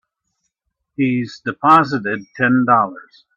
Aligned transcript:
He's 0.95 1.41
deposited 1.45 2.25
Ten 2.35 2.65
Dollars. 2.67 3.25